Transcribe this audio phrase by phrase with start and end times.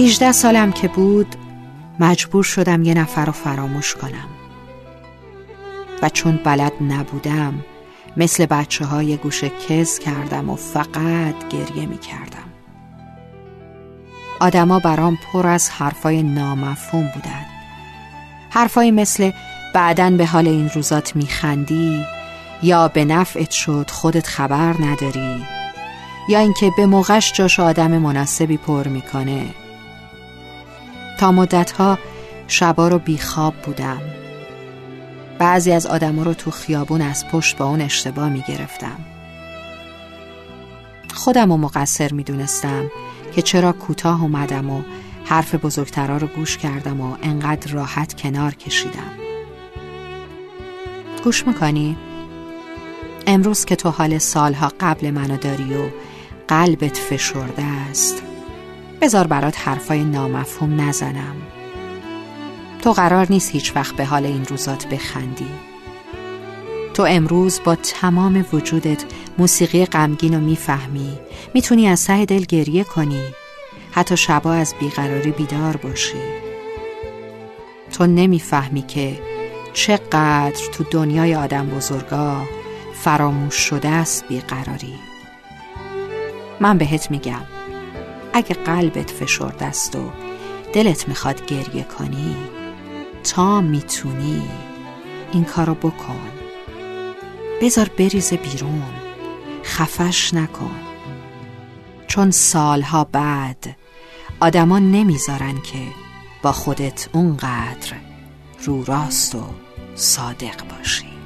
[0.00, 1.36] هیچده سالم که بود
[1.98, 4.28] مجبور شدم یه نفر رو فراموش کنم.
[6.02, 7.54] و چون بلد نبودم
[8.16, 12.50] مثل بچه های گوشه کز کردم و فقط گریه می کردم
[14.40, 17.46] آدما برام پر از حرفای نامفهوم بودن.
[18.50, 19.30] حرفای مثل
[19.74, 22.04] بعدن به حال این روزات میخندی
[22.62, 25.44] یا به نفعت شد خودت خبر نداری
[26.28, 29.44] یا اینکه به موقعش جاش آدم مناسبی پر می‌کنه.
[31.20, 31.98] تا مدتها
[32.48, 34.00] شبا رو بیخواب بودم.
[35.38, 38.96] بعضی از آدما رو تو خیابون از پشت با اون اشتباه می‌گرفتم.
[41.14, 42.90] خودم رو مقصر می‌دونستم
[43.34, 44.82] که چرا کوتاه اومدم و
[45.24, 49.12] حرف بزرگترا رو گوش کردم و انقدر راحت کنار کشیدم.
[51.24, 51.96] گوش می‌کنی؟
[53.26, 55.88] امروز که تو حال سالها قبل منو داری و
[56.48, 58.22] قلبت فشرده است
[59.00, 61.36] بذار برات حرفای نامفهوم نزنم.
[62.82, 65.48] تو قرار نیست هیچ وقت به حال این روزات بخندی.
[66.94, 69.04] تو امروز با تمام وجودت
[69.38, 71.18] موسیقی غمگین رو می‌فهمی.
[71.54, 73.22] می‌تونی از ته دل گریه کنی.
[73.92, 76.22] حتی شبا از بیقراری بیدار باشی.
[77.92, 79.18] تو نمی‌فهمی که
[79.72, 82.42] چقدر تو دنیای آدم بزرگا
[82.94, 84.94] فراموش شده است بیقراری.
[86.60, 87.59] من بهت میگم.
[88.32, 90.10] اگه قلبت فشرده است و
[90.72, 92.36] دلت می‌خواد گریه کنی
[93.24, 94.42] تا می‌تونی
[95.32, 96.20] این کارو بکن.
[97.62, 98.82] بذار بریزه بیرون
[99.64, 100.76] خفش نکن.
[102.06, 103.76] چون سالها بعد
[104.40, 105.78] آدما نمی‌ذارن که
[106.42, 107.92] با خودت اونقدر
[108.64, 109.42] رو راست و
[109.94, 111.19] صادق باشی.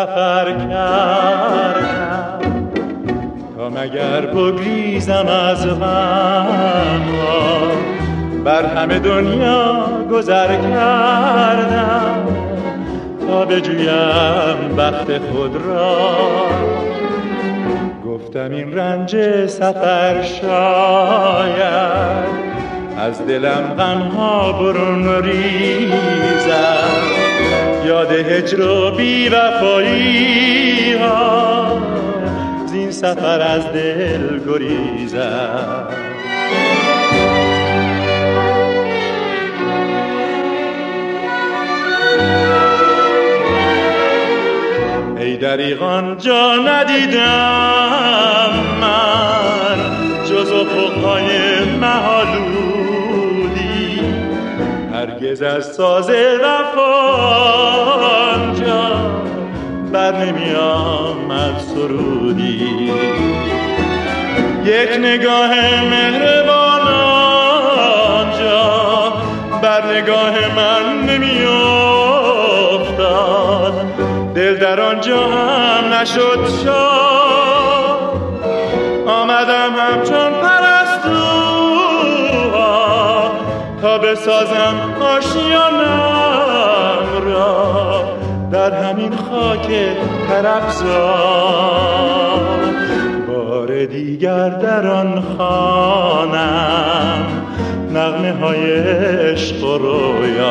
[0.00, 2.38] سفر کردم.
[3.56, 7.02] تا مگر بگریزم از غم
[8.44, 12.26] بر همه دنیا گذر کردم.
[13.28, 16.16] تا بجویم بخت خود را.
[18.06, 21.70] گفتم این رنج سفر شاید
[22.98, 26.39] از دلم غمها برون ریزم
[28.10, 31.82] یاد هجر و بی وفایی ها.
[32.66, 35.86] زین سفر از دل گریزم.
[45.16, 49.78] ای دریغان جا ندیدم من
[50.24, 52.59] جز افقهای محالودی
[55.30, 56.10] هرگز از ساز
[56.42, 56.84] وفا
[58.54, 58.90] جا
[59.92, 62.92] بر نمی آمد سرودی
[64.64, 65.50] یک نگاه
[65.90, 66.88] مهربان
[68.08, 69.12] آنجا
[69.62, 71.44] بر نگاه من نمی
[72.74, 73.74] افتاد
[74.34, 78.10] دل در آنجا هم نشد شاد.
[79.06, 80.32] آمدم همچون
[83.82, 85.78] تا بسازم آشیانم
[87.24, 88.18] را
[88.52, 89.68] در همین خاک
[90.28, 90.90] ترفزار
[93.28, 97.26] بار دیگر در آن خانم
[97.92, 100.50] نغمه های عشق و رویا.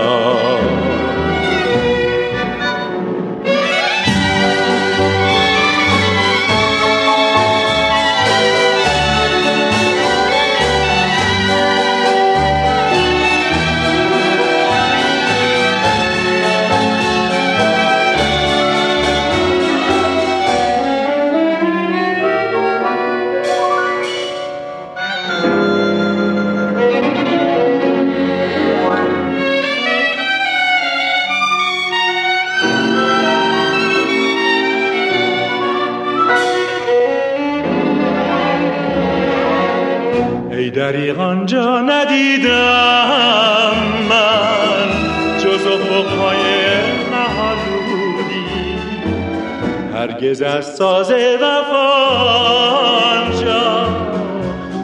[40.91, 42.53] دریغ آنجا ندیدم
[44.09, 44.89] من.
[45.37, 46.43] جز افقهای
[47.11, 48.45] نهالودی
[49.93, 52.39] هرگز از ساز وفانجا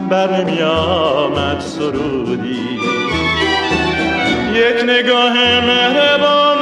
[0.10, 2.80] بر نمی آمد سرودی.
[4.54, 6.55] یک نگاه مهربان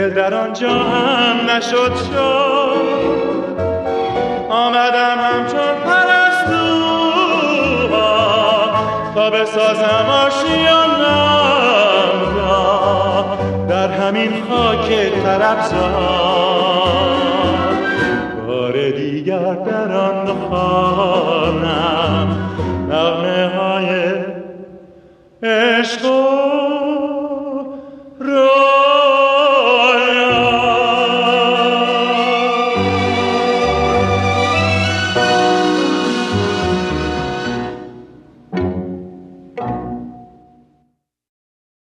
[0.00, 2.90] دل در آنجا هم نشد شد.
[4.50, 6.70] آمدم همچون پرستوها
[9.14, 11.06] تا بسازم آشیانم
[12.36, 13.24] را.
[13.68, 14.88] در همین خاک
[15.24, 16.40] طرفزار.
[18.46, 22.28] بار دیگر در آن خانم
[22.88, 23.90] نغمه های
[25.42, 26.19] عشق